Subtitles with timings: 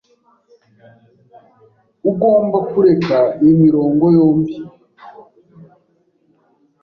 [2.09, 4.55] Ugomba kureka iyi mirongo yombi.